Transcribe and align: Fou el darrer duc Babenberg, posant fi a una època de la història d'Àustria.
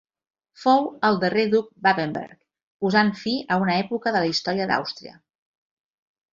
Fou 0.61 0.79
el 1.09 1.19
darrer 1.23 1.43
duc 1.51 1.67
Babenberg, 1.89 2.33
posant 2.85 3.13
fi 3.21 3.37
a 3.57 3.61
una 3.67 3.79
època 3.85 4.17
de 4.19 4.27
la 4.27 4.33
història 4.35 4.71
d'Àustria. 4.75 5.17